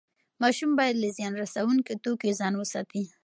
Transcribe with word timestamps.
ماشوم 0.41 0.71
باید 0.79 0.95
له 1.03 1.09
زیان 1.17 1.33
رسوونکي 1.43 1.93
توکیو 2.03 2.37
ځان 2.39 2.53
وساتي. 2.57 3.03